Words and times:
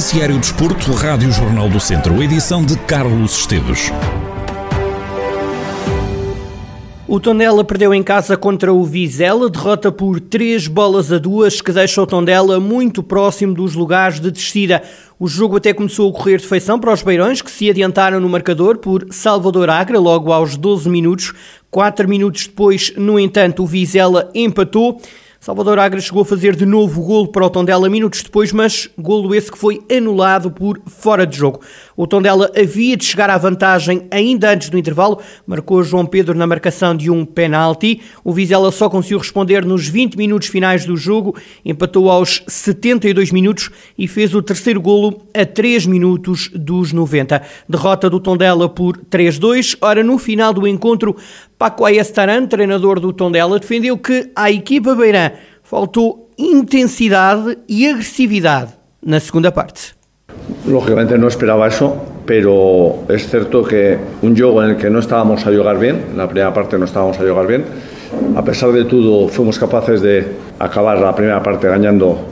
Noticiário 0.00 0.38
Desporto, 0.38 0.92
Rádio 0.92 1.30
Jornal 1.30 1.68
do 1.68 1.78
Centro, 1.78 2.22
edição 2.22 2.64
de 2.64 2.76
Carlos 2.76 3.38
Esteves. 3.38 3.92
O 7.12 7.18
Tondela 7.18 7.64
perdeu 7.64 7.92
em 7.92 8.04
casa 8.04 8.36
contra 8.36 8.72
o 8.72 8.84
Vizela, 8.84 9.50
derrota 9.50 9.90
por 9.90 10.20
3 10.20 10.68
bolas 10.68 11.12
a 11.12 11.18
2, 11.18 11.60
que 11.60 11.72
deixa 11.72 12.00
o 12.00 12.06
Tondela 12.06 12.60
muito 12.60 13.02
próximo 13.02 13.52
dos 13.52 13.74
lugares 13.74 14.20
de 14.20 14.30
descida. 14.30 14.80
O 15.18 15.26
jogo 15.26 15.56
até 15.56 15.72
começou 15.74 16.08
a 16.08 16.12
correr 16.12 16.38
de 16.38 16.46
feição 16.46 16.78
para 16.78 16.92
os 16.92 17.02
Beirões, 17.02 17.42
que 17.42 17.50
se 17.50 17.68
adiantaram 17.68 18.20
no 18.20 18.28
marcador 18.28 18.78
por 18.78 19.08
Salvador 19.10 19.68
Agra, 19.68 19.98
logo 19.98 20.32
aos 20.32 20.56
12 20.56 20.88
minutos. 20.88 21.32
Quatro 21.70 22.08
minutos 22.08 22.48
depois, 22.48 22.92
no 22.96 23.16
entanto, 23.16 23.62
o 23.62 23.66
Vizela 23.66 24.28
empatou. 24.34 25.00
Salvador 25.42 25.78
Agra 25.78 25.98
chegou 26.00 26.20
a 26.20 26.24
fazer 26.26 26.54
de 26.54 26.66
novo 26.66 27.00
o 27.00 27.04
golo 27.06 27.28
para 27.28 27.46
o 27.46 27.48
Tondela 27.48 27.88
minutos 27.88 28.22
depois, 28.22 28.52
mas 28.52 28.90
golo 28.98 29.34
esse 29.34 29.50
que 29.50 29.56
foi 29.56 29.80
anulado 29.90 30.50
por 30.50 30.78
fora 30.84 31.26
de 31.26 31.38
jogo. 31.38 31.62
O 31.96 32.06
Tondela 32.06 32.50
havia 32.54 32.94
de 32.94 33.06
chegar 33.06 33.30
à 33.30 33.38
vantagem 33.38 34.06
ainda 34.10 34.50
antes 34.50 34.68
do 34.68 34.76
intervalo, 34.76 35.18
marcou 35.46 35.82
João 35.82 36.04
Pedro 36.04 36.36
na 36.36 36.46
marcação 36.46 36.94
de 36.94 37.10
um 37.10 37.24
penalti. 37.24 38.02
O 38.22 38.34
Vizela 38.34 38.70
só 38.70 38.90
conseguiu 38.90 39.16
responder 39.16 39.64
nos 39.64 39.88
20 39.88 40.16
minutos 40.16 40.48
finais 40.48 40.84
do 40.84 40.94
jogo, 40.94 41.34
empatou 41.64 42.10
aos 42.10 42.42
72 42.46 43.30
minutos 43.30 43.70
e 43.96 44.06
fez 44.06 44.34
o 44.34 44.42
terceiro 44.42 44.82
golo 44.82 45.22
a 45.32 45.46
3 45.46 45.86
minutos 45.86 46.50
dos 46.52 46.92
90. 46.92 47.40
Derrota 47.66 48.10
do 48.10 48.20
Tondela 48.20 48.68
por 48.68 48.98
3-2. 48.98 49.78
Ora, 49.80 50.04
no 50.04 50.18
final 50.18 50.52
do 50.52 50.66
encontro, 50.66 51.16
Paco 51.60 51.84
Ayestaran, 51.84 52.46
treinador 52.46 53.00
do 53.00 53.12
Tondela, 53.12 53.60
defendeu 53.60 53.98
que 53.98 54.30
à 54.34 54.50
equipa 54.50 54.94
beirã 54.94 55.32
faltou 55.62 56.30
intensidade 56.38 57.58
e 57.68 57.86
agressividade 57.86 58.72
na 59.04 59.20
segunda 59.20 59.52
parte. 59.52 59.94
Lógicamente 60.64 61.18
no 61.18 61.28
esperaba 61.28 61.68
eso, 61.68 61.98
pero 62.24 63.04
es 63.10 63.28
cierto 63.28 63.62
que 63.62 63.98
juego 64.22 64.62
en 64.62 64.70
el 64.70 64.76
que 64.78 64.88
no 64.88 65.00
estábamos 65.00 65.46
a 65.46 65.50
jugar 65.50 65.78
bien, 65.78 66.02
en 66.12 66.16
la 66.16 66.26
primera 66.26 66.54
parte 66.54 66.78
no 66.78 66.86
estábamos 66.86 67.20
a 67.20 67.28
jugar 67.28 67.46
bien, 67.46 67.66
a 68.34 68.42
pesar 68.42 68.72
de 68.72 68.86
todo 68.86 69.28
fuimos 69.28 69.58
capaces 69.58 70.00
de 70.00 70.26
acabar 70.58 70.98
la 70.98 71.14
primera 71.14 71.42
parte 71.42 71.68
ganando 71.68 72.24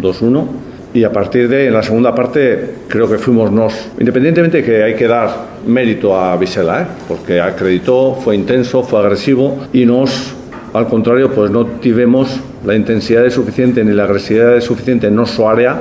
2-1 0.00 0.71
y 0.94 1.04
a 1.04 1.12
partir 1.12 1.48
de 1.48 1.66
en 1.66 1.74
la 1.74 1.82
segunda 1.82 2.14
parte 2.14 2.74
creo 2.88 3.08
que 3.08 3.18
fuimos 3.18 3.50
nos, 3.50 3.88
independientemente 3.98 4.62
que 4.62 4.82
hay 4.82 4.94
que 4.94 5.06
dar 5.06 5.52
mérito 5.66 6.16
a 6.16 6.36
Visela, 6.36 6.82
¿eh? 6.82 6.86
porque 7.08 7.40
acreditó, 7.40 8.14
fue 8.14 8.36
intenso, 8.36 8.82
fue 8.82 9.00
agresivo 9.00 9.66
y 9.72 9.86
nos, 9.86 10.34
al 10.72 10.86
contrario, 10.88 11.32
pues 11.32 11.50
no 11.50 11.64
tuvimos 11.66 12.38
la 12.64 12.74
intensidad 12.74 13.28
suficiente 13.30 13.84
ni 13.84 13.92
la 13.92 14.04
agresividad 14.04 14.60
suficiente 14.60 15.06
en 15.06 15.16
nuestro 15.16 15.48
área 15.48 15.80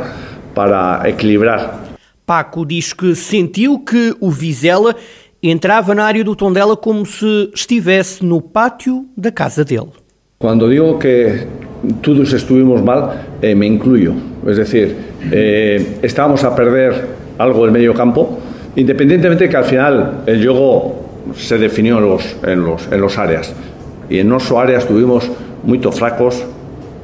para 0.54 1.02
equilibrar. 1.08 1.92
Paco 2.26 2.66
diz 2.66 2.94
que 2.94 3.14
sentiu 3.14 3.80
que 3.80 4.16
o 4.22 4.30
Vizela 4.30 4.96
entrava 5.44 5.94
na 5.94 6.06
área 6.06 6.24
do 6.24 6.36
Tondela 6.36 6.78
como 6.78 7.06
se 7.06 7.52
estivesse 7.54 8.24
no 8.24 8.40
pátio 8.40 9.06
da 9.18 9.32
casa 9.32 9.66
dele. 9.66 9.92
Cuando 10.40 10.70
digo 10.70 10.98
que 10.98 11.46
todos 12.02 12.34
estuvimos 12.34 12.84
mal, 12.84 13.26
eh, 13.42 13.56
me 13.56 13.66
incluyo. 13.66 14.14
Es 14.48 14.58
decir, 14.58 14.96
eh, 15.32 15.98
estábamos 16.02 16.44
a 16.44 16.56
perder 16.56 17.08
algo 17.38 17.64
del 17.64 17.72
medio 17.72 17.94
campo, 17.94 18.40
independientemente 18.76 19.50
que 19.50 19.58
al 19.58 19.66
final 19.66 20.24
el 20.26 20.46
juego 20.46 21.02
se 21.36 21.58
definió 21.58 21.98
en 21.98 22.06
los, 22.06 22.36
en 22.44 22.64
los, 22.64 22.88
en 22.92 23.02
los 23.02 23.18
áreas. 23.18 23.54
Y 24.10 24.20
en 24.20 24.30
nuestro 24.30 24.60
área 24.60 24.78
estuvimos 24.78 25.30
muy 25.64 25.80
fracos 25.80 26.44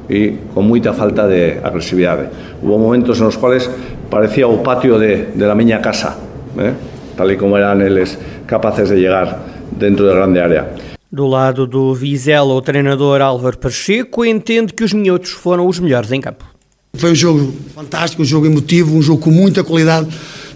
y 0.08 0.30
con 0.54 0.66
mucha 0.66 0.92
falta 0.92 1.26
de 1.26 1.60
agresividad. 1.62 2.30
Hubo 2.62 2.78
momentos 2.78 3.18
en 3.18 3.26
los 3.26 3.38
cuales 3.38 3.70
parecía 4.10 4.46
un 4.46 4.62
patio 4.62 4.98
de, 4.98 5.28
de 5.34 5.46
la 5.46 5.54
miña 5.54 5.80
casa, 5.80 6.16
¿eh? 6.58 6.72
tal 7.16 7.32
y 7.32 7.36
como 7.36 7.56
eran 7.58 7.82
eles 7.82 8.18
capaces 8.46 8.88
de 8.88 8.96
llegar 8.96 9.38
dentro 9.78 10.06
da 10.06 10.14
grande 10.14 10.40
área. 10.40 10.66
Do 11.10 11.26
lado 11.26 11.66
do 11.66 11.94
Vizela, 11.94 12.52
o 12.52 12.60
treinador 12.60 13.22
Álvaro 13.22 13.56
Pacheco 13.56 14.24
entende 14.24 14.74
que 14.74 14.84
os 14.84 14.92
minhotos 14.92 15.30
foram 15.30 15.66
os 15.66 15.78
melhores 15.78 16.12
em 16.12 16.20
campo. 16.20 16.44
Foi 16.94 17.12
um 17.12 17.14
jogo 17.14 17.54
fantástico, 17.74 18.22
um 18.22 18.24
jogo 18.24 18.44
emotivo, 18.44 18.94
um 18.94 19.00
jogo 19.00 19.22
com 19.22 19.30
muita 19.30 19.64
qualidade. 19.64 20.08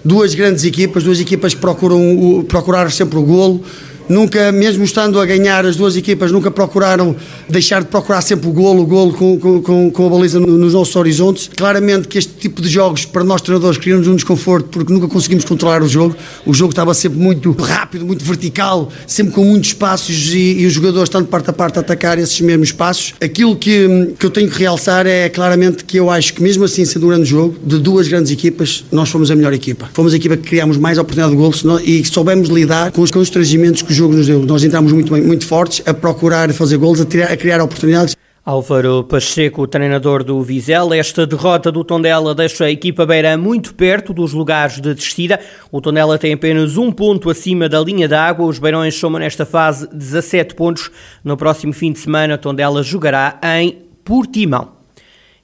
Duas 0.05 0.35
grandes 0.35 0.65
equipas, 0.65 1.05
duas 1.05 1.21
equipas 1.21 1.55
que 1.55 1.61
procuram, 1.61 2.45
procuraram 2.47 2.91
sempre 2.91 3.19
o 3.19 3.23
golo 3.23 3.65
nunca, 4.09 4.53
mesmo 4.53 4.85
estando 4.85 5.21
a 5.21 5.27
ganhar, 5.27 5.65
as 5.65 5.77
duas 5.77 5.97
equipas 5.97 6.31
nunca 6.31 6.51
procuraram 6.51 7.15
deixar 7.49 7.83
de 7.83 7.89
procurar 7.89 8.23
sempre 8.23 8.49
o 8.49 8.53
golo, 8.53 8.83
o 8.83 8.87
golo 8.87 9.13
com, 9.13 9.39
com, 9.63 9.91
com 9.91 10.07
a 10.07 10.11
baliza 10.11 10.41
nos 10.41 10.73
nossos 10.73 10.95
horizontes. 10.97 11.51
Claramente 11.57 12.09
que 12.09 12.19
este 12.19 12.33
tipo 12.35 12.61
de 12.61 12.69
jogos, 12.69 13.05
para 13.05 13.25
nós 13.25 13.41
treinadores, 13.41 13.79
cria-nos 13.79 14.07
um 14.07 14.15
desconforto 14.15 14.69
porque 14.71 14.93
nunca 14.93 15.09
conseguimos 15.09 15.45
controlar 15.45 15.83
o 15.83 15.89
jogo. 15.89 16.17
O 16.45 16.53
jogo 16.53 16.71
estava 16.71 16.95
sempre 16.95 17.19
muito 17.19 17.53
rápido, 17.53 18.05
muito 18.05 18.25
vertical, 18.25 18.91
sempre 19.07 19.33
com 19.33 19.45
muitos 19.45 19.71
espaços 19.71 20.35
e, 20.35 20.61
e 20.61 20.67
os 20.67 20.73
jogadores, 20.73 21.09
tanto 21.09 21.29
parte 21.29 21.51
a 21.51 21.53
parte, 21.53 21.79
a 21.79 21.81
atacar 21.81 22.19
esses 22.19 22.41
mesmos 22.41 22.69
espaços. 22.69 23.15
Aquilo 23.21 23.57
que, 23.57 24.15
que 24.19 24.27
eu 24.27 24.31
tenho 24.31 24.51
que 24.51 24.59
realçar 24.59 25.07
é 25.07 25.29
claramente 25.29 25.85
que 25.85 25.97
eu 25.97 26.11
acho 26.11 26.35
que, 26.35 26.43
mesmo 26.43 26.65
assim, 26.65 26.85
sendo 26.85 27.07
um 27.07 27.09
grande 27.11 27.25
jogo, 27.25 27.57
de 27.65 27.79
duas 27.79 28.09
grandes 28.09 28.33
equipas, 28.33 28.85
nós 28.91 29.09
fomos 29.09 29.31
a 29.31 29.37
melhor 29.37 29.53
equipa. 29.53 29.89
Fomos 29.93 30.13
a 30.13 30.17
equipa 30.17 30.37
que 30.37 30.49
criámos 30.49 30.77
mais 30.77 30.99
oportunidade 30.99 31.33
de 31.33 31.37
golo 31.37 31.53
e 31.85 32.05
soubemos 32.05 32.49
lidar 32.49 32.91
com 32.93 33.03
os 33.03 33.11
constrangimentos 33.11 33.83
que 33.83 33.93
o 33.93 33.95
jogo 33.95 34.02
nos 34.09 34.27
deu. 34.27 34.41
Nós 34.41 34.65
entramos 34.65 34.93
muito, 34.93 35.13
muito 35.13 35.47
fortes 35.47 35.83
a 35.87 35.95
procurar 35.95 36.53
fazer 36.53 36.77
golos, 36.77 37.01
a, 37.01 37.05
tirar, 37.05 37.33
a 37.33 37.37
criar 37.37 37.61
oportunidades. 37.61 38.17
Álvaro 38.45 39.05
Pacheco, 39.05 39.69
treinador 39.69 40.25
do 40.25 40.43
Vizela, 40.43 40.97
esta 40.97 41.25
derrota 41.25 41.71
do 41.71 41.85
Tondela 41.85 42.35
deixa 42.35 42.65
a 42.65 42.71
equipa 42.73 43.07
beira 43.07 43.37
muito 43.37 43.73
perto 43.73 44.13
dos 44.13 44.33
lugares 44.33 44.81
de 44.81 44.93
descida. 44.95 45.39
O 45.71 45.81
Tondela 45.81 46.19
tem 46.19 46.33
apenas 46.33 46.77
um 46.77 46.91
ponto 46.91 47.31
acima 47.31 47.69
da 47.69 47.81
linha 47.81 48.09
d'água. 48.09 48.47
Os 48.47 48.59
beirões 48.59 48.97
somam 48.97 49.21
nesta 49.21 49.47
fase 49.47 49.89
17 49.93 50.57
pontos. 50.57 50.91
No 51.23 51.37
próximo 51.37 51.73
fim 51.73 51.93
de 51.93 52.01
semana, 52.01 52.35
o 52.35 52.39
Tondela 52.39 52.83
jogará 52.83 53.39
em 53.45 53.79
Portimão. 54.05 54.82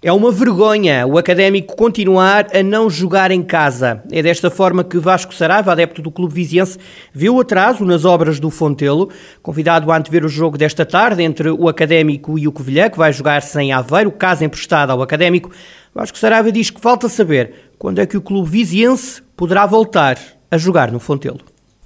É 0.00 0.12
uma 0.12 0.30
vergonha 0.30 1.04
o 1.08 1.18
académico 1.18 1.74
continuar 1.74 2.46
a 2.54 2.62
não 2.62 2.88
jogar 2.88 3.32
em 3.32 3.42
casa. 3.42 4.00
É 4.12 4.22
desta 4.22 4.48
forma 4.48 4.84
que 4.84 4.96
Vasco 4.96 5.34
Saraiva, 5.34 5.72
adepto 5.72 6.00
do 6.00 6.08
clube 6.08 6.32
viziense, 6.32 6.78
viu 7.12 7.40
atraso 7.40 7.84
nas 7.84 8.04
obras 8.04 8.38
do 8.38 8.48
Fontelo. 8.48 9.10
Convidado 9.42 9.90
a 9.90 9.98
antever 9.98 10.24
o 10.24 10.28
jogo 10.28 10.56
desta 10.56 10.86
tarde 10.86 11.24
entre 11.24 11.50
o 11.50 11.68
académico 11.68 12.38
e 12.38 12.46
o 12.46 12.52
Covilhã, 12.52 12.88
que 12.88 12.96
vai 12.96 13.12
jogar 13.12 13.42
sem 13.42 13.72
Aveiro, 13.72 14.12
caso 14.12 14.44
emprestado 14.44 14.92
ao 14.92 15.02
académico, 15.02 15.50
Vasco 15.92 16.16
Saraiva 16.16 16.52
diz 16.52 16.70
que 16.70 16.80
falta 16.80 17.08
saber 17.08 17.72
quando 17.76 18.00
é 18.00 18.06
que 18.06 18.16
o 18.16 18.22
clube 18.22 18.48
viziense 18.48 19.20
poderá 19.36 19.66
voltar 19.66 20.16
a 20.48 20.56
jogar 20.56 20.92
no 20.92 21.00
Fontelo. 21.00 21.40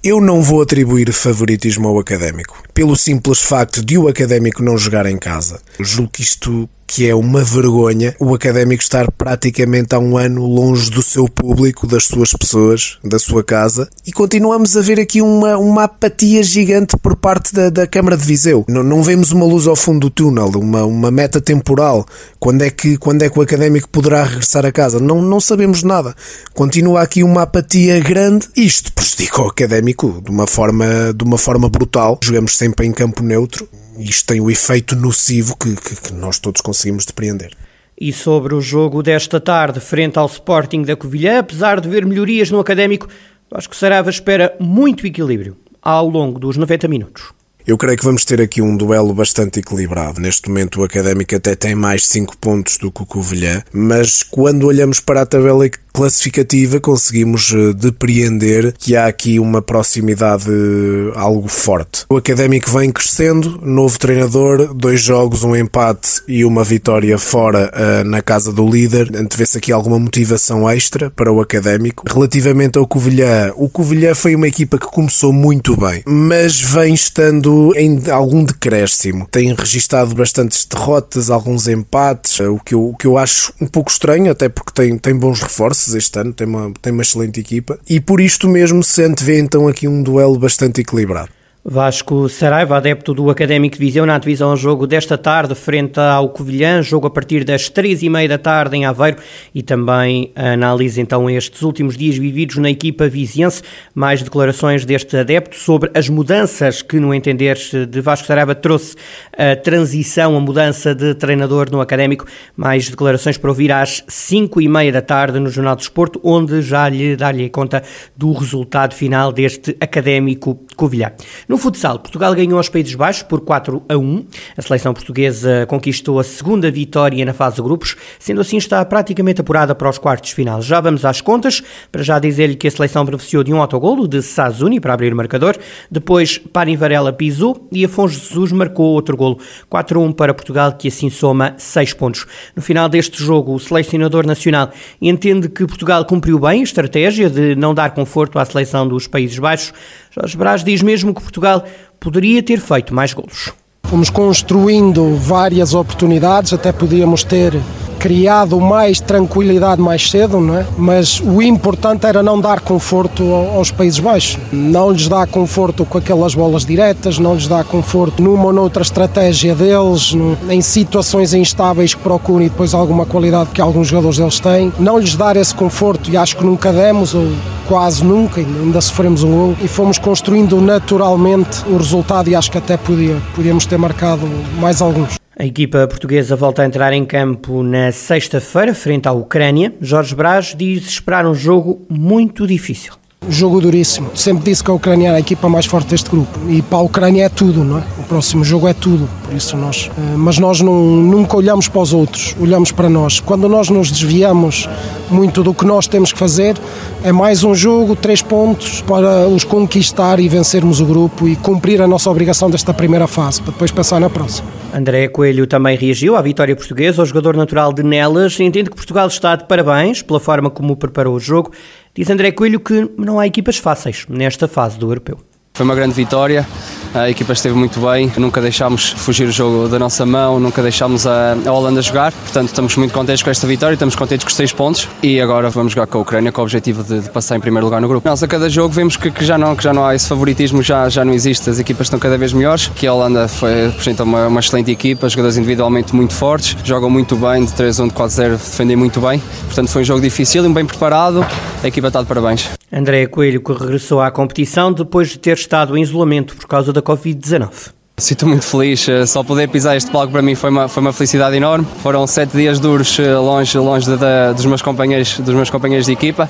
Eu 0.05 0.21
não 0.21 0.43
vou 0.43 0.61
atribuir 0.61 1.11
favoritismo 1.13 1.89
ao 1.89 1.99
académico, 1.99 2.63
pelo 2.75 2.95
simples 2.95 3.41
facto 3.41 3.83
de 3.83 3.97
o 3.97 4.07
académico 4.07 4.63
não 4.63 4.77
jogar 4.77 5.07
em 5.07 5.17
casa. 5.17 5.63
Julgo 5.81 6.11
que 6.11 6.21
isto 6.23 6.69
que 6.93 7.09
é 7.09 7.15
uma 7.15 7.43
vergonha 7.43 8.15
o 8.21 8.35
académico 8.35 8.83
estar 8.83 9.11
praticamente 9.11 9.95
há 9.95 9.99
um 9.99 10.19
ano 10.19 10.45
longe 10.45 10.91
do 10.91 11.03
seu 11.03 11.27
público, 11.27 11.87
das 11.87 12.05
suas 12.05 12.35
pessoas, 12.35 12.99
da 13.03 13.19
sua 13.19 13.43
casa, 13.43 13.89
e 14.07 14.13
continuamos 14.13 14.77
a 14.77 14.83
ver 14.83 15.01
aqui 15.01 15.23
uma, 15.23 15.57
uma 15.57 15.85
apatia 15.85 16.43
gigante 16.43 16.95
por 16.99 17.17
parte 17.17 17.55
da, 17.55 17.71
da 17.71 17.87
Câmara 17.87 18.15
de 18.15 18.27
Viseu. 18.27 18.67
Não, 18.69 18.83
não 18.83 19.03
vemos 19.03 19.33
uma 19.33 19.47
luz 19.47 19.67
ao 19.67 19.75
fundo 19.75 20.01
do 20.01 20.11
túnel, 20.11 20.51
uma, 20.55 20.85
uma 20.85 21.11
meta 21.11 21.41
temporal. 21.41 22.05
Quando 22.39 22.61
é, 22.61 22.69
que, 22.69 22.99
quando 22.99 23.23
é 23.23 23.31
que 23.31 23.39
o 23.39 23.43
académico 23.43 23.89
poderá 23.89 24.25
regressar 24.25 24.67
a 24.67 24.73
casa? 24.73 25.01
Não, 25.01 25.23
não 25.23 25.41
sabemos 25.41 25.83
nada. 25.83 26.15
Continua 26.53 27.01
aqui 27.01 27.25
uma 27.25 27.43
apatia 27.43 28.01
grande. 28.01 28.49
Isto 28.55 28.93
prejudica 28.93 29.41
o 29.41 29.49
académico 29.49 30.21
de 30.23 30.31
uma 30.31 30.47
forma, 30.47 30.85
de 31.17 31.25
uma 31.25 31.39
forma 31.39 31.71
brutal. 31.71 32.19
Jogamos 32.23 32.59
sempre 32.59 32.87
em 32.87 32.93
campo 32.93 33.23
neutro 33.23 33.67
isto 33.99 34.27
tem 34.27 34.41
o 34.41 34.51
efeito 34.51 34.97
nocivo 34.97 35.57
que, 35.57 35.75
que, 35.77 35.97
que 35.97 36.13
nós 36.13 36.39
todos 36.39 36.61
conseguimos 36.61 37.05
depreender. 37.05 37.53
E 37.99 38.13
sobre 38.13 38.55
o 38.55 38.61
jogo 38.61 39.03
desta 39.03 39.41
tarde, 39.41 39.81
frente 39.81 40.19
ao 40.19 40.27
Sporting 40.27 40.83
da 40.83 40.97
Covilhã, 40.97 41.39
apesar 41.39 41.81
de 41.81 41.89
ver 41.89 42.05
melhorias 42.05 42.51
no 42.51 42.59
académico, 42.59 43.09
acho 43.51 43.69
que 43.69 43.77
Sarava 43.77 44.11
espera 44.11 44.57
muito 44.59 45.07
equilíbrio 45.07 45.57
ao 45.81 46.09
longo 46.09 46.39
dos 46.39 46.57
90 46.57 46.89
minutos. 46.89 47.33
Eu 47.67 47.79
creio 47.79 47.97
que 47.97 48.05
vamos 48.05 48.25
ter 48.25 48.41
aqui 48.41 48.61
um 48.61 48.77
duelo 48.77 49.15
bastante 49.15 49.61
equilibrado. 49.61 50.21
Neste 50.21 50.49
momento 50.49 50.81
o 50.81 50.85
Académico 50.85 51.35
até 51.35 51.55
tem 51.55 51.75
mais 51.75 52.07
5 52.07 52.37
pontos 52.39 52.77
do 52.77 52.91
que 52.91 53.03
o 53.03 53.07
Covilhã, 53.07 53.63
mas 53.73 54.23
quando 54.23 54.67
olhamos 54.67 55.01
para 55.01 55.23
a 55.23 55.27
tabela 55.27 55.69
classificativa 55.93 56.81
conseguimos 56.81 57.53
eh, 57.53 57.73
depreender 57.75 58.73
que 58.79 58.97
há 58.97 59.07
aqui 59.07 59.39
uma 59.39 59.61
proximidade 59.61 60.49
eh, 60.49 61.13
algo 61.15 61.49
forte. 61.49 62.07
O 62.09 62.17
Académico 62.17 62.71
vem 62.71 62.91
crescendo, 62.91 63.61
novo 63.63 63.99
treinador, 63.99 64.73
dois 64.75 65.03
jogos, 65.03 65.45
um 65.45 65.55
empate 65.55 66.23
e 66.27 66.45
uma 66.45 66.65
vitória 66.65 67.19
fora 67.19 67.71
uh, 67.73 68.05
na 68.05 68.23
casa 68.23 68.53
do 68.53 68.67
líder. 68.67 69.11
Antevê-se 69.15 69.59
aqui 69.59 69.71
alguma 69.71 69.99
motivação 69.99 70.69
extra 70.69 71.11
para 71.11 71.31
o 71.31 71.41
Académico. 71.41 72.05
Relativamente 72.09 72.79
ao 72.79 72.87
Covilhã, 72.87 73.53
o 73.57 73.69
Covilhã 73.69 74.15
foi 74.15 74.35
uma 74.35 74.49
equipa 74.49 74.79
que 74.79 74.87
começou 74.87 75.33
muito 75.33 75.77
bem, 75.77 76.03
mas 76.07 76.61
vem 76.61 76.95
estando 76.95 77.52
em 77.77 78.11
algum 78.11 78.45
decréscimo. 78.45 79.27
Tem 79.31 79.55
registado 79.55 80.15
bastantes 80.15 80.65
derrotas, 80.65 81.31
alguns 81.31 81.69
empates, 81.69 82.41
o 82.41 82.59
que 82.59 82.75
eu, 82.75 82.89
o 82.89 82.97
que 82.97 83.07
eu 83.07 83.19
acho 83.19 83.53
um 83.61 83.67
pouco 83.67 83.91
estranho, 83.91 84.31
até 84.31 84.49
porque 84.49 84.73
tem, 84.73 84.99
tem 84.99 85.15
bons 85.17 85.41
reforços 85.41 85.95
este 85.95 86.19
ano, 86.19 86.33
tem 86.33 86.47
uma, 86.47 86.73
tem 86.81 86.93
uma 86.93 87.03
excelente 87.03 87.41
equipa 87.41 87.79
e 87.89 88.01
por 88.01 88.21
isto 88.21 88.49
mesmo 88.49 88.83
se 88.83 89.03
antevê 89.03 89.39
então 89.39 89.69
aqui 89.69 89.87
um 89.87 90.03
duelo 90.03 90.39
bastante 90.39 90.81
equilibrado. 90.81 91.31
Vasco 91.65 92.29
Saraiva, 92.29 92.77
adepto 92.77 93.15
do 93.15 93.31
Académico 93.31 93.77
de 93.77 93.85
Viseu, 93.85 94.05
na 94.05 94.19
divisão 94.19 94.57
jogo 94.57 94.85
desta 94.85 95.17
tarde, 95.17 95.55
frente 95.55 96.01
ao 96.01 96.29
Covilhã, 96.29 96.83
jogo 96.83 97.07
a 97.07 97.11
partir 97.11 97.45
das 97.45 97.69
três 97.69 98.03
e 98.03 98.09
meia 98.09 98.29
da 98.29 98.37
tarde 98.37 98.77
em 98.77 98.85
Aveiro. 98.85 99.19
E 99.55 99.63
também 99.63 100.33
analisa 100.35 101.01
então 101.01 101.31
estes 101.31 101.63
últimos 101.63 101.97
dias 101.97 102.19
vividos 102.19 102.57
na 102.57 102.69
equipa 102.69 103.09
viziense, 103.09 103.63
mais 103.95 104.25
declarações 104.25 104.85
deste 104.85 105.17
adepto 105.17 105.55
sobre 105.55 105.89
as 105.95 106.09
mudanças 106.09 106.83
que, 106.83 106.99
no 106.99 107.15
entender 107.15 107.57
de 107.89 108.01
Vasco 108.01 108.27
Saraiva, 108.27 108.57
trouxe 108.57 108.97
a 109.39 109.55
transição, 109.55 110.37
a 110.37 110.41
mudança 110.41 110.93
de 110.97 111.15
treinador 111.15 111.71
no 111.71 111.81
Académico, 111.81 112.27
mais 112.57 112.91
declarações 112.91 113.39
para 113.39 113.51
ouvir 113.51 113.71
às 113.71 114.03
cinco 114.09 114.61
e 114.61 114.67
meia 114.67 114.91
da 114.91 115.01
tarde 115.01 115.39
no 115.39 115.49
Jornal 115.49 115.77
do 115.77 115.83
Esporte, 115.83 116.19
onde 116.25 116.61
já 116.61 116.89
lhe 116.89 117.15
dá-lhe 117.15 117.49
conta 117.49 117.85
do 118.17 118.33
resultado 118.33 118.97
final 118.97 119.33
deste 119.33 119.77
Académico 119.81 120.59
Covilhã. 120.75 121.13
No 121.53 121.59
futsal, 121.59 121.99
Portugal 121.99 122.35
ganhou 122.35 122.57
aos 122.57 122.71
Países 122.71 122.95
Baixos 122.95 123.25
por 123.25 123.43
4 123.43 123.83
a 123.87 123.95
1. 123.95 124.25
A 124.57 124.63
seleção 124.63 124.95
portuguesa 124.95 125.67
conquistou 125.69 126.19
a 126.19 126.25
segunda 126.25 126.71
vitória 126.71 127.23
na 127.27 127.35
fase 127.35 127.57
de 127.57 127.63
grupos, 127.63 127.95
sendo 128.19 128.41
assim 128.41 128.57
está 128.57 128.83
praticamente 128.87 129.43
apurada 129.43 129.75
para 129.75 129.91
os 129.91 129.99
quartos 129.99 130.31
de 130.31 130.35
final. 130.35 130.63
Já 130.63 130.81
vamos 130.81 131.05
às 131.05 131.21
contas, 131.21 131.63
para 131.93 132.03
já 132.03 132.19
dizer-lhe 132.19 132.57
que 132.57 132.67
a 132.67 132.71
seleção 132.71 133.05
beneficiou 133.05 133.45
de 133.45 133.53
um 133.53 133.61
autogolo 133.61 134.09
de 134.09 134.23
Sazuni 134.23 134.81
para 134.81 134.95
abrir 134.95 135.13
o 135.13 135.17
marcador, 135.17 135.55
depois 135.91 136.39
Parin 136.39 136.75
Varela 136.75 137.13
pisou 137.13 137.69
e 137.71 137.85
Afonso 137.85 138.19
Jesus 138.19 138.51
marcou 138.51 138.87
outro 138.87 139.15
golo. 139.15 139.39
4 139.69 140.01
a 140.01 140.03
1 140.05 140.13
para 140.13 140.33
Portugal, 140.33 140.73
que 140.73 140.89
assim 140.89 141.11
soma 141.11 141.53
6 141.59 141.93
pontos. 141.93 142.25
No 142.57 142.63
final 142.63 142.89
deste 142.89 143.23
jogo, 143.23 143.53
o 143.53 143.61
selecionador 143.61 144.27
nacional 144.27 144.71
entende 145.03 145.51
que 145.51 145.67
Portugal 145.67 146.03
cumpriu 146.07 146.39
bem 146.39 146.61
a 146.61 146.65
estratégia 146.65 147.29
de 147.29 147.55
não 147.55 147.75
dar 147.75 147.91
conforto 147.91 148.39
à 148.39 148.45
seleção 148.47 148.89
dos 148.89 149.07
Países 149.07 149.39
Baixos. 149.39 149.75
Jorge 150.15 150.37
Brás 150.37 150.63
diz 150.63 150.83
mesmo 150.83 151.15
que 151.15 151.23
Portugal 151.23 151.65
poderia 151.99 152.43
ter 152.43 152.61
feito 152.61 152.95
mais 152.95 153.15
golos. 153.15 153.51
Fomos 153.85 154.11
construindo 154.11 155.17
várias 155.17 155.73
oportunidades, 155.73 156.53
até 156.53 156.71
podíamos 156.71 157.25
ter 157.25 157.55
criado 158.03 158.61
mais 158.61 159.01
tranquilidade 159.01 159.81
mais 159.81 160.11
cedo, 160.11 160.41
não 160.41 160.59
é? 160.59 160.67
Mas 160.77 161.21
o 161.21 161.41
importante 161.41 162.05
era 162.05 162.21
não 162.21 162.41
dar 162.41 162.59
conforto 162.59 163.23
aos 163.33 163.71
Países 163.71 164.01
Baixos. 164.01 164.39
Não 164.53 164.91
lhes 164.91 165.07
dá 165.07 165.25
conforto 165.25 165.85
com 165.85 165.99
aquelas 165.99 166.35
bolas 166.35 166.67
diretas, 166.67 167.21
não 167.21 167.35
lhes 167.35 167.47
dá 167.47 167.63
conforto 167.63 168.21
numa 168.21 168.47
ou 168.47 168.53
noutra 168.53 168.83
estratégia 168.83 169.55
deles, 169.55 170.17
em 170.51 170.61
situações 170.61 171.33
instáveis 171.33 171.95
que 171.95 172.03
procuram 172.03 172.45
e 172.45 172.49
depois 172.49 172.75
alguma 172.75 173.07
qualidade 173.07 173.51
que 173.51 173.61
alguns 173.61 173.87
jogadores 173.87 174.19
deles 174.19 174.41
têm. 174.41 174.73
Não 174.81 174.99
lhes 174.99 175.15
dar 175.15 175.37
esse 175.37 175.55
conforto 175.55 176.11
e 176.11 176.17
acho 176.17 176.37
que 176.37 176.45
nunca 176.45 176.73
demos, 176.73 177.15
ou 177.15 177.31
quase 177.69 178.05
nunca, 178.05 178.41
ainda 178.41 178.81
sofremos 178.81 179.23
um 179.23 179.31
gol 179.31 179.57
e 179.63 179.69
fomos 179.69 179.97
construindo 179.97 180.61
naturalmente 180.61 181.63
o 181.69 181.77
resultado 181.77 182.29
e 182.29 182.35
acho 182.35 182.51
que 182.51 182.59
até 182.59 182.77
podia, 182.77 183.17
podíamos 183.37 183.65
ter 183.65 183.79
marcado 183.79 184.29
mais 184.59 184.83
alguns. 184.83 185.22
A 185.35 185.47
equipa 185.47 185.89
portuguesa 185.89 186.37
volta 186.37 186.61
a 186.61 186.67
entrar 186.67 186.93
em 186.93 187.07
campo 187.07 187.63
na 187.63 187.91
sexta-feira, 187.91 188.75
frente 188.75 189.09
à 189.09 189.13
Ucrânia. 189.13 189.73
Jorge 189.81 190.15
Braz 190.15 190.55
diz 190.55 190.87
esperar 190.87 191.27
um 191.27 191.35
jogo 191.35 191.81
muito 191.89 192.47
difícil. 192.47 192.93
Jogo 193.27 193.59
duríssimo. 193.59 194.11
Sempre 194.15 194.45
disse 194.45 194.63
que 194.63 194.71
a 194.71 194.75
Ucrânia 194.75 195.09
é 195.09 195.15
a 195.15 195.21
equipa 195.21 195.49
mais 195.49 195.65
forte 195.65 195.89
deste 195.89 196.11
grupo. 196.11 196.39
E 196.51 196.61
para 196.61 196.79
a 196.79 196.83
Ucrânia 196.83 197.25
é 197.25 197.29
tudo, 197.31 197.65
não 197.65 197.79
é? 197.79 197.83
O 197.99 198.03
próximo 198.03 198.45
jogo 198.45 198.69
é 198.69 198.75
tudo. 198.75 199.09
Por 199.25 199.35
isso 199.35 199.57
nós. 199.57 199.91
Eh, 199.97 200.17
mas 200.19 200.39
nós 200.39 200.61
não, 200.61 200.75
nunca 200.75 201.35
olhamos 201.37 201.67
para 201.67 201.81
os 201.81 201.95
outros, 201.95 202.37
olhamos 202.39 202.71
para 202.71 202.91
nós. 202.91 203.19
Quando 203.19 203.49
nós 203.49 203.71
nos 203.71 203.91
desviamos 203.91 204.69
muito 205.09 205.43
do 205.43 205.55
que 205.55 205.65
nós 205.65 205.87
temos 205.87 206.13
que 206.13 206.19
fazer, 206.19 206.59
é 207.03 207.11
mais 207.11 207.43
um 207.43 207.55
jogo, 207.55 207.97
três 207.97 208.21
pontos, 208.21 208.83
para 208.83 209.27
os 209.29 209.45
conquistar 209.45 210.21
e 210.21 210.29
vencermos 210.29 210.81
o 210.81 210.85
grupo 210.85 211.27
e 211.27 211.37
cumprir 211.37 211.81
a 211.81 211.87
nossa 211.87 212.11
obrigação 212.11 212.51
desta 212.51 212.75
primeira 212.75 213.07
fase, 213.07 213.41
para 213.41 213.53
depois 213.53 213.71
pensar 213.71 213.99
na 213.99 214.11
próxima. 214.11 214.62
André 214.73 215.07
Coelho 215.09 215.47
também 215.47 215.77
reagiu 215.77 216.17
à 216.17 216.23
vitória 216.23 216.57
portuguesa. 216.57 217.03
O 217.03 217.07
jogador 217.07 217.37
natural 217.37 217.73
de 217.73 217.83
Nelas 217.83 218.41
entende 218.41 218.71
que 218.71 218.77
Portugal 218.77 219.07
está 219.07 219.37
de 219.37 219.47
parabéns 219.47 220.01
pela 220.01 220.19
forma 220.19 220.49
como 220.51 220.77
preparou 220.77 221.15
o 221.15 221.21
jogo. 221.21 221.53
Diz 221.95 222.09
André 222.09 222.33
Coelho 222.33 222.59
que 222.59 222.91
não 222.97 223.21
há 223.21 223.27
equipas 223.27 223.59
fáceis 223.59 224.07
nesta 224.09 224.49
fase 224.49 224.79
do 224.79 224.91
europeu. 224.91 225.19
Foi 225.55 225.65
uma 225.65 225.75
grande 225.75 225.93
vitória, 225.93 226.47
a 226.95 227.11
equipa 227.11 227.35
esteve 227.35 227.55
muito 227.55 227.81
bem, 227.81 228.11
nunca 228.17 228.41
deixámos 228.41 228.91
fugir 228.91 229.29
o 229.29 229.33
jogo 229.33 229.69
da 229.69 229.79
nossa 229.79 230.05
mão, 230.07 230.41
nunca 230.41 230.63
deixámos 230.63 231.07
a, 231.07 231.37
Holanda 231.47 231.83
jogar, 231.83 232.11
portanto 232.11 232.49
estamos 232.49 232.77
muito 232.77 232.93
contentes 232.93 233.23
com 233.23 233.31
esta 233.31 233.47
vitória, 233.47 233.75
estamos 233.75 233.95
contentes 233.95 234.25
com 234.25 234.31
os 234.31 234.37
seis 234.37 234.51
pontos. 234.51 234.89
E 235.03 235.21
agora 235.21 235.51
vamos 235.51 235.73
jogar 235.73 235.87
com 235.87 235.99
a 235.99 236.01
Ucrânia 236.01 236.33
com 236.33 236.41
o 236.41 236.45
objetivo 236.45 236.83
de, 236.83 237.01
de 237.01 237.11
passar 237.11 237.37
em 237.37 237.41
primeiro 237.41 237.67
lugar 237.67 237.81
no 237.83 237.89
grupo. 237.89 238.09
Nós 238.09 238.23
a 238.23 238.29
cada 238.29 238.49
jogo 238.49 238.75
vemos 238.75 238.97
que, 238.97 239.11
que, 239.11 239.25
já, 239.25 239.37
não, 239.37 239.55
que 239.55 239.63
já 239.63 239.75
não 239.75 239.85
há 239.85 239.95
esse 239.95 240.09
favoritismo, 240.09 240.63
já, 240.63 240.89
já 240.89 241.05
não 241.05 241.13
existe, 241.13 241.49
as 241.51 241.59
equipas 241.59 241.87
estão 241.87 241.99
cada 241.99 242.17
vez 242.17 242.33
melhores, 242.33 242.69
que 242.69 242.87
a 242.87 242.95
Holanda 242.95 243.29
foi, 243.29 243.67
apresenta 243.67 244.05
uma, 244.05 244.29
uma 244.29 244.41
excelente 244.41 244.71
equipa, 244.71 245.07
jogadores 245.09 245.37
individualmente 245.37 245.95
muito 245.95 246.15
fortes, 246.15 246.57
jogam 246.65 246.89
muito 246.89 247.15
bem, 247.17 247.45
de 247.45 247.53
3-1, 247.53 247.89
de 247.89 247.95
4-0, 247.95 248.31
defendem 248.33 248.77
muito 248.77 249.01
bem, 249.01 249.23
portanto 249.47 249.69
foi 249.69 249.83
um 249.83 249.85
jogo 249.85 250.01
difícil, 250.01 250.51
bem 250.53 250.65
preparado, 250.65 251.27
a 251.63 251.69
equipa 251.69 251.89
está 251.89 252.01
de 252.01 252.07
parabéns. 252.07 252.51
André 252.75 253.07
Coelho 253.07 253.43
que 253.43 253.53
regressou 253.53 254.01
à 254.01 254.11
competição 254.11 254.73
depois 254.73 255.11
de 255.11 255.19
ter 255.19 255.37
estado 255.43 255.77
em 255.77 255.83
isolamento 255.83 256.35
por 256.37 256.47
causa 256.47 256.73
da 256.73 256.83
Covid-19. 256.83 257.73
Sinto 257.99 258.27
muito 258.27 258.45
feliz, 258.45 258.89
eh, 258.89 259.07
só 259.07 259.23
poder 259.23 259.49
pisar 259.49 259.77
este 259.77 259.91
palco 259.91 260.11
para 260.11 260.23
mim 260.23 260.35
foi 260.35 260.51
uma, 260.51 260.67
foi 260.67 260.81
uma 260.81 260.93
felicidade 260.93 261.37
enorme. 261.37 261.67
Foram 261.83 262.07
sete 262.07 262.37
dias 262.37 262.59
duros 262.59 262.99
eh, 262.99 263.15
longe, 263.15 263.57
longe 263.59 263.87
de, 263.87 263.97
de, 263.97 264.35
dos, 264.35 264.47
meus 264.47 264.63
companheiros, 264.63 265.21
dos 265.21 265.35
meus 265.35 265.51
companheiros 265.51 265.87
de 265.87 265.93
equipa, 265.93 266.29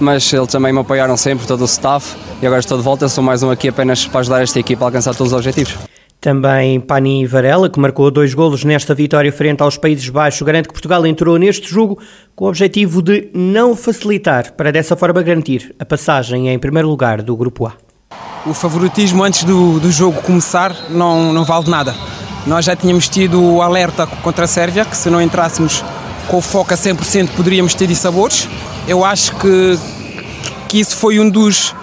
mas 0.00 0.32
eles 0.32 0.48
também 0.48 0.72
me 0.72 0.80
apoiaram 0.80 1.16
sempre, 1.16 1.46
todo 1.46 1.60
o 1.60 1.66
staff, 1.66 2.16
e 2.40 2.46
agora 2.46 2.60
estou 2.60 2.78
de 2.78 2.82
volta, 2.82 3.08
sou 3.08 3.22
mais 3.22 3.42
um 3.42 3.50
aqui 3.50 3.68
apenas 3.68 4.06
para 4.06 4.20
ajudar 4.20 4.42
esta 4.42 4.58
equipa 4.58 4.84
a 4.84 4.88
alcançar 4.88 5.14
todos 5.14 5.32
os 5.32 5.38
objetivos. 5.38 5.76
Também 6.18 6.80
Pani 6.80 7.26
Varela, 7.26 7.68
que 7.68 7.78
marcou 7.78 8.10
dois 8.10 8.32
golos 8.32 8.64
nesta 8.64 8.94
vitória 8.94 9.32
frente 9.32 9.62
aos 9.62 9.76
Países 9.76 10.08
Baixos, 10.08 10.42
garante 10.42 10.68
que 10.68 10.74
Portugal 10.74 11.04
entrou 11.06 11.36
neste 11.36 11.68
jogo 11.68 11.98
com 12.34 12.46
o 12.46 12.48
objetivo 12.48 13.02
de 13.02 13.28
não 13.34 13.76
facilitar, 13.76 14.52
para 14.54 14.72
dessa 14.72 14.96
forma 14.96 15.22
garantir 15.22 15.74
a 15.78 15.84
passagem 15.84 16.48
em 16.48 16.58
primeiro 16.58 16.88
lugar 16.88 17.22
do 17.22 17.36
Grupo 17.36 17.66
A. 17.66 17.91
O 18.44 18.52
favoritismo 18.52 19.22
antes 19.22 19.44
do, 19.44 19.78
do 19.78 19.90
jogo 19.90 20.20
começar 20.22 20.74
não, 20.90 21.32
não 21.32 21.44
vale 21.44 21.70
nada. 21.70 21.94
Nós 22.46 22.64
já 22.64 22.74
tínhamos 22.74 23.08
tido 23.08 23.40
o 23.40 23.62
alerta 23.62 24.06
contra 24.06 24.46
a 24.46 24.48
Sérvia, 24.48 24.84
que 24.84 24.96
se 24.96 25.08
não 25.08 25.22
entrássemos 25.22 25.84
com 26.26 26.38
o 26.38 26.40
foco 26.40 26.74
a 26.74 26.76
100% 26.76 27.30
poderíamos 27.36 27.74
ter 27.74 27.94
sabores. 27.94 28.48
Eu 28.88 29.04
acho 29.04 29.36
que, 29.36 29.78
que 30.68 30.80
isso 30.80 30.96
foi 30.96 31.20
um 31.20 31.30
dos 31.30 31.74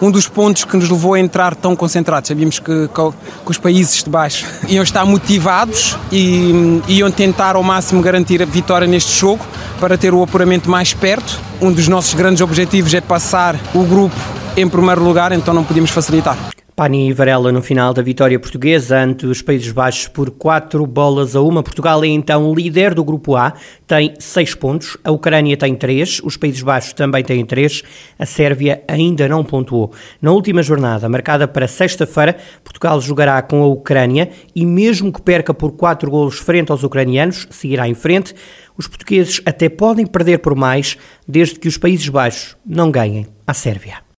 um 0.00 0.10
dos 0.10 0.28
pontos 0.28 0.64
que 0.64 0.76
nos 0.76 0.88
levou 0.88 1.14
a 1.14 1.20
entrar 1.20 1.54
tão 1.56 1.74
concentrados. 1.74 2.28
Sabíamos 2.28 2.58
que, 2.58 2.88
que 2.88 3.50
os 3.50 3.58
países 3.58 4.02
de 4.02 4.10
baixo 4.10 4.46
iam 4.68 4.82
estar 4.82 5.04
motivados 5.04 5.96
e 6.10 6.80
iam 6.88 7.10
tentar 7.10 7.56
ao 7.56 7.62
máximo 7.62 8.00
garantir 8.00 8.42
a 8.42 8.46
vitória 8.46 8.86
neste 8.86 9.18
jogo 9.18 9.44
para 9.80 9.98
ter 9.98 10.14
o 10.14 10.22
apuramento 10.22 10.70
mais 10.70 10.94
perto. 10.94 11.40
Um 11.60 11.72
dos 11.72 11.88
nossos 11.88 12.14
grandes 12.14 12.40
objetivos 12.40 12.94
é 12.94 13.00
passar 13.00 13.56
o 13.74 13.82
grupo 13.82 14.37
em 14.60 14.68
primeiro 14.68 15.04
lugar, 15.04 15.30
então 15.30 15.54
não 15.54 15.62
podíamos 15.62 15.90
facilitar. 15.90 16.36
Pani 16.74 17.12
Varela 17.12 17.50
no 17.50 17.62
final 17.62 17.92
da 17.92 18.02
vitória 18.02 18.38
portuguesa 18.38 18.98
ante 18.98 19.26
os 19.26 19.42
Países 19.42 19.70
Baixos 19.70 20.08
por 20.08 20.30
4 20.30 20.84
bolas 20.86 21.34
a 21.36 21.40
uma. 21.40 21.62
Portugal 21.62 22.02
é 22.04 22.08
então 22.08 22.52
líder 22.54 22.94
do 22.94 23.04
grupo 23.04 23.36
A, 23.36 23.52
tem 23.86 24.14
6 24.18 24.54
pontos, 24.54 24.96
a 25.04 25.10
Ucrânia 25.10 25.56
tem 25.56 25.74
3, 25.74 26.20
os 26.24 26.36
Países 26.36 26.62
Baixos 26.62 26.92
também 26.92 27.22
têm 27.22 27.44
3, 27.44 27.82
a 28.18 28.26
Sérvia 28.26 28.82
ainda 28.88 29.28
não 29.28 29.44
pontuou. 29.44 29.92
Na 30.20 30.32
última 30.32 30.62
jornada, 30.62 31.08
marcada 31.08 31.46
para 31.46 31.68
sexta-feira, 31.68 32.36
Portugal 32.64 33.00
jogará 33.00 33.40
com 33.42 33.62
a 33.62 33.66
Ucrânia 33.66 34.30
e 34.54 34.66
mesmo 34.66 35.12
que 35.12 35.22
perca 35.22 35.54
por 35.54 35.72
4 35.72 36.10
golos 36.10 36.38
frente 36.38 36.72
aos 36.72 36.82
ucranianos, 36.82 37.46
seguirá 37.50 37.88
em 37.88 37.94
frente. 37.94 38.34
Os 38.76 38.88
portugueses 38.88 39.40
até 39.44 39.68
podem 39.68 40.06
perder 40.06 40.38
por 40.38 40.54
mais, 40.54 40.96
desde 41.26 41.60
que 41.60 41.68
os 41.68 41.76
Países 41.76 42.08
Baixos 42.08 42.56
não 42.66 42.90
ganhem 42.90 43.26
a 43.46 43.54
Sérvia. 43.54 44.07